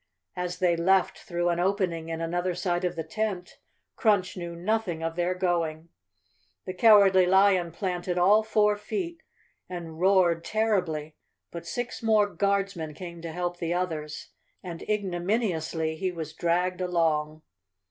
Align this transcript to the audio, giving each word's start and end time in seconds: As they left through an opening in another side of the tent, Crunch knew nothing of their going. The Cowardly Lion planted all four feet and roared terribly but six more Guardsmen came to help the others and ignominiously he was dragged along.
As 0.35 0.57
they 0.57 0.75
left 0.75 1.19
through 1.19 1.49
an 1.49 1.59
opening 1.59 2.09
in 2.09 2.21
another 2.21 2.55
side 2.55 2.83
of 2.83 2.95
the 2.95 3.03
tent, 3.03 3.59
Crunch 3.95 4.35
knew 4.35 4.55
nothing 4.55 5.03
of 5.03 5.15
their 5.15 5.35
going. 5.35 5.89
The 6.65 6.73
Cowardly 6.73 7.27
Lion 7.27 7.71
planted 7.71 8.17
all 8.17 8.41
four 8.41 8.75
feet 8.77 9.21
and 9.69 9.99
roared 9.99 10.43
terribly 10.43 11.17
but 11.51 11.67
six 11.67 12.01
more 12.01 12.25
Guardsmen 12.25 12.95
came 12.95 13.21
to 13.21 13.31
help 13.31 13.57
the 13.57 13.75
others 13.75 14.29
and 14.63 14.81
ignominiously 14.89 15.95
he 15.97 16.11
was 16.11 16.33
dragged 16.33 16.81
along. 16.81 17.43